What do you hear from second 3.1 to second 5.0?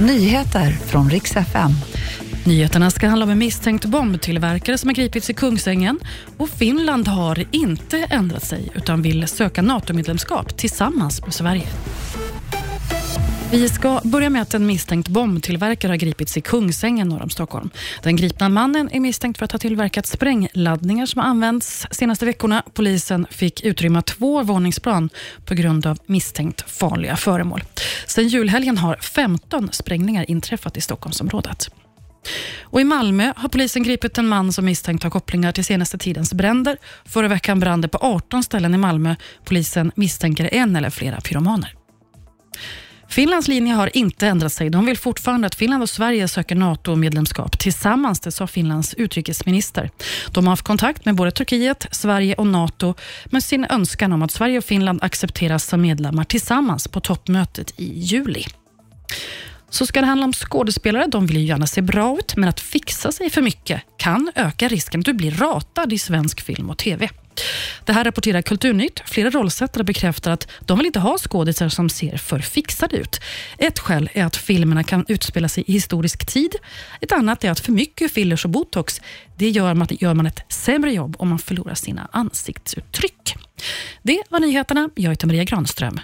om en misstänkt bombtillverkare som har